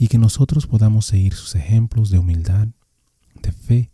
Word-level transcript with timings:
y 0.00 0.08
que 0.08 0.16
nosotros 0.16 0.66
podamos 0.66 1.04
seguir 1.04 1.34
sus 1.34 1.54
ejemplos 1.54 2.08
de 2.08 2.18
humildad, 2.18 2.68
de 3.42 3.52
fe, 3.52 3.90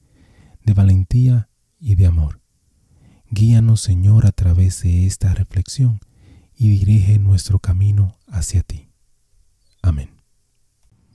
de 0.65 0.73
valentía 0.73 1.49
y 1.81 1.97
de 1.97 2.07
amor. 2.07 2.41
Guíanos, 3.29 3.81
Señor, 3.81 4.25
a 4.25 4.31
través 4.31 4.85
de 4.85 5.05
esta 5.05 5.35
reflexión 5.35 5.99
y 6.57 6.69
dirige 6.69 7.19
nuestro 7.19 7.59
camino 7.59 8.15
hacia 8.29 8.63
ti. 8.63 8.87
Amén. 9.83 10.11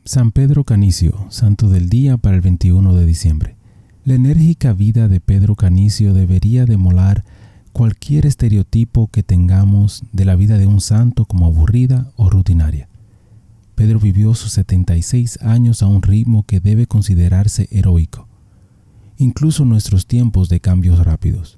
San 0.04 0.34
Pedro 0.34 0.66
Canicio, 0.66 1.26
Santo 1.30 1.70
del 1.70 1.88
Día 1.88 2.18
para 2.18 2.36
el 2.36 2.42
21 2.42 2.94
de 2.94 3.06
diciembre. 3.06 3.56
La 4.04 4.16
enérgica 4.16 4.74
vida 4.74 5.08
de 5.08 5.22
Pedro 5.22 5.56
Canicio 5.56 6.14
debería 6.14 6.66
demolar 6.66 7.24
cualquier 7.72 8.26
estereotipo 8.26 9.08
que 9.08 9.24
tengamos 9.24 10.04
de 10.12 10.26
la 10.26 10.36
vida 10.36 10.58
de 10.58 10.68
un 10.68 10.82
santo 10.82 11.24
como 11.24 11.46
aburrida 11.46 12.12
o 12.18 12.30
rutinaria. 12.30 12.91
Pedro 13.82 14.00
vivió 14.00 14.36
sus 14.36 14.52
76 14.52 15.40
años 15.42 15.82
a 15.82 15.88
un 15.88 16.04
ritmo 16.04 16.44
que 16.44 16.60
debe 16.60 16.86
considerarse 16.86 17.68
heroico, 17.72 18.28
incluso 19.18 19.64
en 19.64 19.70
nuestros 19.70 20.06
tiempos 20.06 20.50
de 20.50 20.60
cambios 20.60 21.04
rápidos. 21.04 21.58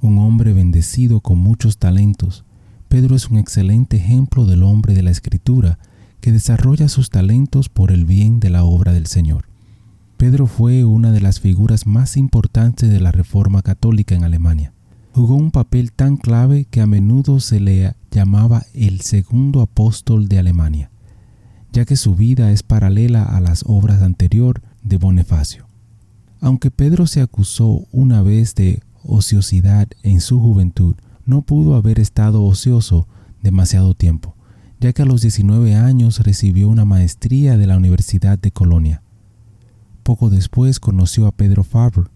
Un 0.00 0.18
hombre 0.18 0.52
bendecido 0.52 1.20
con 1.20 1.38
muchos 1.38 1.78
talentos, 1.78 2.44
Pedro 2.88 3.14
es 3.14 3.30
un 3.30 3.38
excelente 3.38 3.98
ejemplo 3.98 4.46
del 4.46 4.64
hombre 4.64 4.94
de 4.94 5.04
la 5.04 5.12
Escritura 5.12 5.78
que 6.20 6.32
desarrolla 6.32 6.88
sus 6.88 7.08
talentos 7.08 7.68
por 7.68 7.92
el 7.92 8.04
bien 8.04 8.40
de 8.40 8.50
la 8.50 8.64
obra 8.64 8.92
del 8.92 9.06
Señor. 9.06 9.44
Pedro 10.16 10.48
fue 10.48 10.84
una 10.84 11.12
de 11.12 11.20
las 11.20 11.38
figuras 11.38 11.86
más 11.86 12.16
importantes 12.16 12.90
de 12.90 12.98
la 12.98 13.12
Reforma 13.12 13.62
Católica 13.62 14.16
en 14.16 14.24
Alemania 14.24 14.72
jugó 15.14 15.36
un 15.36 15.52
papel 15.52 15.92
tan 15.92 16.16
clave 16.16 16.64
que 16.64 16.80
a 16.80 16.86
menudo 16.86 17.38
se 17.38 17.60
le 17.60 17.94
llamaba 18.10 18.64
el 18.74 19.02
segundo 19.02 19.60
apóstol 19.60 20.28
de 20.28 20.38
Alemania, 20.38 20.90
ya 21.72 21.84
que 21.84 21.96
su 21.96 22.14
vida 22.14 22.50
es 22.52 22.62
paralela 22.62 23.22
a 23.22 23.40
las 23.40 23.64
obras 23.66 24.02
anterior 24.02 24.62
de 24.82 24.96
Bonifacio. 24.96 25.66
Aunque 26.40 26.70
Pedro 26.70 27.06
se 27.06 27.20
acusó 27.20 27.86
una 27.90 28.22
vez 28.22 28.54
de 28.54 28.80
ociosidad 29.02 29.88
en 30.02 30.20
su 30.20 30.40
juventud, 30.40 30.94
no 31.26 31.42
pudo 31.42 31.74
haber 31.74 31.98
estado 31.98 32.44
ocioso 32.44 33.06
demasiado 33.42 33.94
tiempo, 33.94 34.34
ya 34.80 34.92
que 34.92 35.02
a 35.02 35.06
los 35.06 35.20
19 35.22 35.74
años 35.74 36.20
recibió 36.20 36.68
una 36.68 36.84
maestría 36.84 37.58
de 37.58 37.66
la 37.66 37.76
Universidad 37.76 38.38
de 38.38 38.50
Colonia. 38.50 39.02
Poco 40.02 40.30
después 40.30 40.80
conoció 40.80 41.26
a 41.26 41.32
Pedro 41.32 41.64
Faber, 41.64 42.10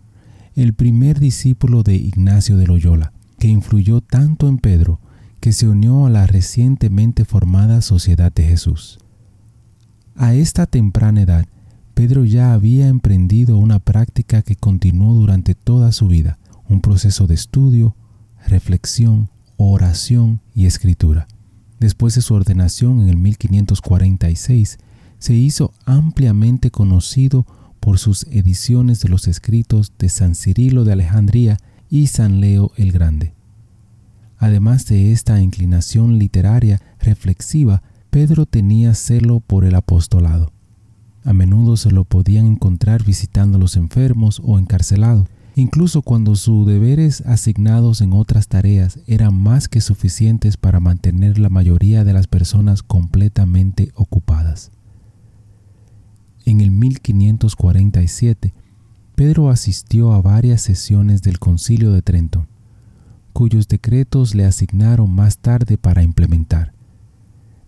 el 0.55 0.75
primer 0.75 1.19
discípulo 1.19 1.83
de 1.83 1.97
Ignacio 1.97 2.57
de 2.57 2.67
Loyola, 2.67 3.13
que 3.39 3.49
influyó 3.49 4.01
tanto 4.01 4.49
en 4.49 4.59
Pedro 4.59 5.01
que 5.41 5.53
se 5.53 5.67
unió 5.67 6.07
a 6.07 6.11
la 6.11 6.27
recientemente 6.27 7.25
formada 7.25 7.83
Sociedad 7.83 8.33
de 8.33 8.45
Jesús. 8.45 9.02
A 10.17 10.35
esta 10.35 10.67
temprana 10.67 11.23
edad, 11.23 11.47
Pedro 11.95 12.25
ya 12.25 12.53
había 12.53 12.89
emprendido 12.89 13.57
una 13.57 13.79
práctica 13.79 14.43
que 14.43 14.57
continuó 14.57 15.15
durante 15.15 15.55
toda 15.55 15.93
su 15.93 16.07
vida, 16.07 16.39
un 16.69 16.81
proceso 16.81 17.27
de 17.27 17.35
estudio, 17.35 17.97
reflexión, 18.47 19.31
oración 19.57 20.41
y 20.55 20.67
escritura. 20.67 21.29
Después 21.81 22.15
de 22.15 22.23
su 22.23 22.35
ordenación 22.35 23.01
en 23.01 23.09
el 23.09 23.17
1546, 23.17 24.79
se 25.19 25.35
hizo 25.35 25.73
ampliamente 25.85 26.71
conocido 26.71 27.47
por 27.81 27.99
sus 27.99 28.25
ediciones 28.25 29.01
de 29.01 29.09
los 29.09 29.27
escritos 29.27 29.93
de 29.99 30.09
San 30.09 30.35
Cirilo 30.35 30.85
de 30.85 30.93
Alejandría 30.93 31.59
y 31.89 32.07
San 32.07 32.41
Leo 32.41 32.73
el 32.77 32.93
Grande. 32.93 33.35
Además 34.39 34.87
de 34.87 35.13
esta 35.13 35.41
inclinación 35.41 36.19
literaria 36.19 36.81
reflexiva, 37.01 37.83
Pedro 38.13 38.45
tenía 38.45 38.95
celo 38.95 39.41
por 39.41 39.65
el 39.65 39.75
apostolado. 39.75 40.53
A 41.25 41.33
menudo 41.33 41.79
se 41.79 41.91
lo 41.91 42.05
podían 42.05 42.45
encontrar 42.45 43.03
visitando 43.03 43.57
a 43.57 43.61
los 43.63 43.75
enfermos 43.75 44.39
o 44.45 44.59
encarcelados, 44.59 45.27
incluso 45.55 46.03
cuando 46.03 46.37
sus 46.37 46.67
deberes 46.67 47.23
asignados 47.23 48.03
en 48.03 48.13
otras 48.13 48.49
tareas 48.49 48.99
eran 49.07 49.33
más 49.35 49.67
que 49.67 49.81
suficientes 49.81 50.59
para 50.59 50.79
mantener 50.79 51.39
la 51.39 51.49
mayoría 51.49 52.05
de 52.05 52.13
las 52.13 52.27
personas 52.27 52.83
completamente 52.83 53.93
ocupadas. 53.95 54.73
En 56.45 56.61
el 56.61 56.71
1547, 56.71 58.53
Pedro 59.15 59.49
asistió 59.49 60.13
a 60.13 60.21
varias 60.21 60.61
sesiones 60.61 61.23
del 61.23 61.39
Concilio 61.39 61.93
de 61.93 62.03
Trento, 62.03 62.47
cuyos 63.33 63.69
decretos 63.69 64.35
le 64.35 64.45
asignaron 64.45 65.11
más 65.11 65.39
tarde 65.39 65.79
para 65.79 66.03
implementar. 66.03 66.75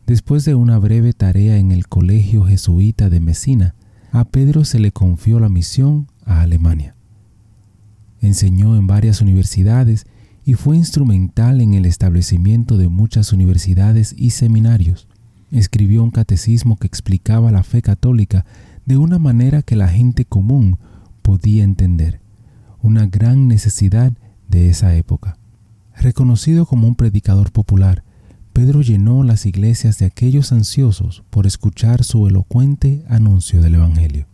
Después 0.06 0.44
de 0.44 0.54
una 0.54 0.78
breve 0.78 1.12
tarea 1.12 1.56
en 1.56 1.72
el 1.72 1.88
Colegio 1.88 2.44
Jesuita 2.44 3.10
de 3.10 3.20
Messina, 3.20 3.74
a 4.12 4.24
Pedro 4.24 4.64
se 4.64 4.78
le 4.78 4.92
confió 4.92 5.40
la 5.40 5.48
misión 5.48 6.08
a 6.24 6.42
Alemania. 6.42 6.94
Enseñó 8.20 8.76
en 8.76 8.86
varias 8.86 9.20
universidades 9.20 10.06
y 10.44 10.54
fue 10.54 10.76
instrumental 10.76 11.60
en 11.60 11.74
el 11.74 11.86
establecimiento 11.86 12.76
de 12.76 12.88
muchas 12.88 13.32
universidades 13.32 14.14
y 14.16 14.30
seminarios 14.30 15.08
escribió 15.58 16.02
un 16.02 16.10
catecismo 16.10 16.76
que 16.76 16.86
explicaba 16.86 17.52
la 17.52 17.62
fe 17.62 17.80
católica 17.80 18.44
de 18.86 18.96
una 18.96 19.18
manera 19.18 19.62
que 19.62 19.76
la 19.76 19.88
gente 19.88 20.24
común 20.24 20.78
podía 21.22 21.64
entender, 21.64 22.20
una 22.82 23.06
gran 23.06 23.48
necesidad 23.48 24.12
de 24.48 24.68
esa 24.68 24.94
época. 24.94 25.38
Reconocido 25.96 26.66
como 26.66 26.88
un 26.88 26.96
predicador 26.96 27.52
popular, 27.52 28.04
Pedro 28.54 28.82
llenó 28.82 29.24
las 29.24 29.46
iglesias 29.46 29.98
de 29.98 30.06
aquellos 30.06 30.52
ansiosos 30.52 31.24
por 31.30 31.44
escuchar 31.44 32.04
su 32.04 32.28
elocuente 32.28 33.04
anuncio 33.08 33.60
del 33.60 33.74
Evangelio. 33.74 34.28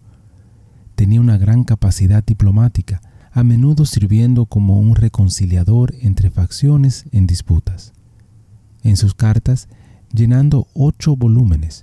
Tenía 0.95 1.23
una 1.23 1.39
gran 1.39 1.65
capacidad 1.65 2.23
diplomática, 2.23 3.01
a 3.33 3.43
menudo 3.45 3.87
sirviendo 3.87 4.45
como 4.45 4.79
un 4.79 4.95
reconciliador 4.95 5.95
entre 6.03 6.31
facciones 6.31 7.07
en 7.13 7.27
disputas. 7.27 7.95
En 8.83 8.99
sus 8.99 9.15
cartas 9.15 9.69
llenando 10.13 10.69
ocho 10.75 11.17
volúmenes, 11.17 11.83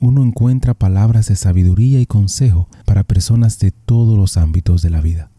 uno 0.00 0.22
encuentra 0.22 0.74
palabras 0.74 1.28
de 1.28 1.36
sabiduría 1.36 1.98
y 1.98 2.04
consejo 2.04 2.68
para 2.84 3.04
personas 3.04 3.58
de 3.58 3.70
todos 3.70 4.18
los 4.18 4.36
ámbitos 4.36 4.82
de 4.82 4.90
la 4.90 5.00
vida. 5.00 5.30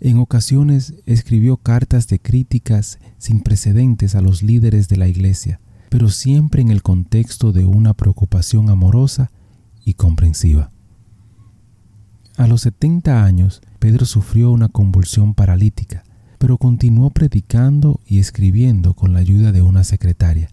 En 0.00 0.18
ocasiones 0.18 0.94
escribió 1.06 1.56
cartas 1.56 2.06
de 2.06 2.20
críticas 2.20 2.98
sin 3.18 3.40
precedentes 3.40 4.14
a 4.14 4.20
los 4.20 4.42
líderes 4.42 4.88
de 4.88 4.96
la 4.96 5.08
Iglesia, 5.08 5.60
pero 5.88 6.08
siempre 6.08 6.62
en 6.62 6.70
el 6.70 6.82
contexto 6.82 7.52
de 7.52 7.64
una 7.64 7.94
preocupación 7.94 8.70
amorosa 8.70 9.30
y 9.84 9.94
comprensiva. 9.94 10.70
A 12.36 12.46
los 12.46 12.60
70 12.60 13.24
años, 13.24 13.60
Pedro 13.80 14.06
sufrió 14.06 14.52
una 14.52 14.68
convulsión 14.68 15.34
paralítica, 15.34 16.04
pero 16.38 16.58
continuó 16.58 17.10
predicando 17.10 18.00
y 18.06 18.20
escribiendo 18.20 18.94
con 18.94 19.12
la 19.12 19.18
ayuda 19.18 19.50
de 19.50 19.62
una 19.62 19.82
secretaria, 19.82 20.48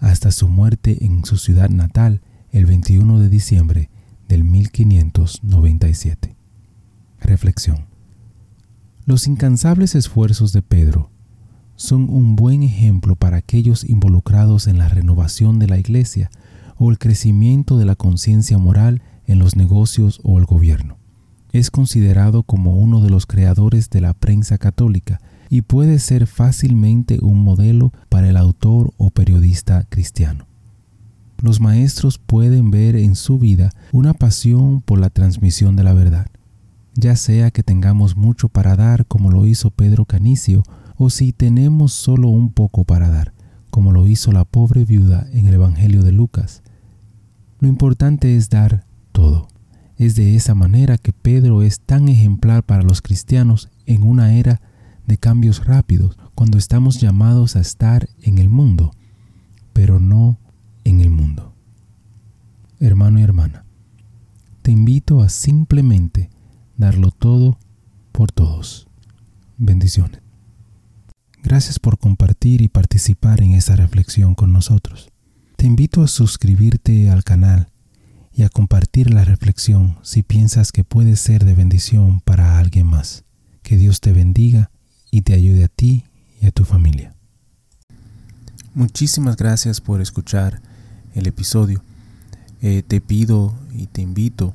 hasta 0.00 0.32
su 0.32 0.48
muerte 0.48 1.04
en 1.04 1.26
su 1.26 1.36
ciudad 1.36 1.68
natal 1.68 2.22
el 2.50 2.64
21 2.64 3.18
de 3.18 3.28
diciembre 3.28 3.90
del 4.28 4.44
1597. 4.44 6.34
Reflexión. 7.20 7.91
Los 9.04 9.26
incansables 9.26 9.96
esfuerzos 9.96 10.52
de 10.52 10.62
Pedro 10.62 11.10
son 11.74 12.08
un 12.08 12.36
buen 12.36 12.62
ejemplo 12.62 13.16
para 13.16 13.38
aquellos 13.38 13.82
involucrados 13.82 14.68
en 14.68 14.78
la 14.78 14.88
renovación 14.88 15.58
de 15.58 15.66
la 15.66 15.76
Iglesia 15.76 16.30
o 16.76 16.88
el 16.88 17.00
crecimiento 17.00 17.78
de 17.78 17.84
la 17.84 17.96
conciencia 17.96 18.58
moral 18.58 19.02
en 19.26 19.40
los 19.40 19.56
negocios 19.56 20.20
o 20.22 20.38
el 20.38 20.44
gobierno. 20.44 20.98
Es 21.50 21.72
considerado 21.72 22.44
como 22.44 22.78
uno 22.78 23.00
de 23.00 23.10
los 23.10 23.26
creadores 23.26 23.90
de 23.90 24.00
la 24.00 24.14
prensa 24.14 24.56
católica 24.56 25.20
y 25.50 25.62
puede 25.62 25.98
ser 25.98 26.28
fácilmente 26.28 27.18
un 27.22 27.42
modelo 27.42 27.92
para 28.08 28.30
el 28.30 28.36
autor 28.36 28.92
o 28.98 29.10
periodista 29.10 29.84
cristiano. 29.88 30.46
Los 31.38 31.60
maestros 31.60 32.18
pueden 32.18 32.70
ver 32.70 32.94
en 32.94 33.16
su 33.16 33.40
vida 33.40 33.70
una 33.90 34.14
pasión 34.14 34.80
por 34.80 35.00
la 35.00 35.10
transmisión 35.10 35.74
de 35.74 35.82
la 35.82 35.92
verdad, 35.92 36.28
ya 36.94 37.16
sea 37.16 37.50
que 37.50 37.62
tengamos 37.62 38.16
mucho 38.16 38.48
para 38.48 38.76
dar 38.76 39.06
como 39.06 39.30
lo 39.30 39.46
hizo 39.46 39.70
Pedro 39.70 40.04
Canicio, 40.04 40.62
o 40.96 41.10
si 41.10 41.32
tenemos 41.32 41.92
solo 41.92 42.28
un 42.28 42.52
poco 42.52 42.84
para 42.84 43.08
dar, 43.08 43.32
como 43.70 43.92
lo 43.92 44.06
hizo 44.06 44.32
la 44.32 44.44
pobre 44.44 44.84
viuda 44.84 45.26
en 45.32 45.46
el 45.46 45.54
Evangelio 45.54 46.02
de 46.02 46.12
Lucas. 46.12 46.62
Lo 47.60 47.68
importante 47.68 48.36
es 48.36 48.50
dar 48.50 48.84
todo. 49.12 49.48
Es 49.96 50.14
de 50.14 50.36
esa 50.36 50.54
manera 50.54 50.98
que 50.98 51.12
Pedro 51.12 51.62
es 51.62 51.80
tan 51.80 52.08
ejemplar 52.08 52.64
para 52.64 52.82
los 52.82 53.02
cristianos 53.02 53.70
en 53.86 54.02
una 54.02 54.34
era 54.34 54.60
de 55.06 55.16
cambios 55.16 55.64
rápidos, 55.64 56.16
cuando 56.34 56.58
estamos 56.58 57.00
llamados 57.00 57.56
a 57.56 57.60
estar 57.60 58.08
en 58.22 58.38
el 58.38 58.48
mundo, 58.48 58.92
pero 59.72 60.00
no 60.00 60.38
en 60.84 61.00
el 61.00 61.10
mundo. 61.10 61.54
Hermano 62.80 63.20
y 63.20 63.22
hermana, 63.22 63.64
te 64.62 64.70
invito 64.70 65.22
a 65.22 65.28
simplemente 65.28 66.30
darlo 66.76 67.10
todo 67.10 67.58
por 68.12 68.32
todos. 68.32 68.88
Bendiciones. 69.58 70.20
Gracias 71.42 71.78
por 71.78 71.98
compartir 71.98 72.62
y 72.62 72.68
participar 72.68 73.42
en 73.42 73.52
esta 73.52 73.74
reflexión 73.74 74.34
con 74.34 74.52
nosotros. 74.52 75.10
Te 75.56 75.66
invito 75.66 76.02
a 76.02 76.08
suscribirte 76.08 77.10
al 77.10 77.24
canal 77.24 77.68
y 78.34 78.44
a 78.44 78.48
compartir 78.48 79.12
la 79.12 79.24
reflexión 79.24 79.98
si 80.02 80.22
piensas 80.22 80.72
que 80.72 80.84
puede 80.84 81.16
ser 81.16 81.44
de 81.44 81.54
bendición 81.54 82.20
para 82.20 82.58
alguien 82.58 82.86
más. 82.86 83.24
Que 83.62 83.76
Dios 83.76 84.00
te 84.00 84.12
bendiga 84.12 84.70
y 85.10 85.22
te 85.22 85.34
ayude 85.34 85.64
a 85.64 85.68
ti 85.68 86.04
y 86.40 86.46
a 86.46 86.52
tu 86.52 86.64
familia. 86.64 87.14
Muchísimas 88.74 89.36
gracias 89.36 89.80
por 89.80 90.00
escuchar 90.00 90.62
el 91.14 91.26
episodio. 91.26 91.82
Eh, 92.62 92.82
te 92.86 93.00
pido 93.00 93.54
y 93.74 93.86
te 93.86 94.00
invito 94.00 94.54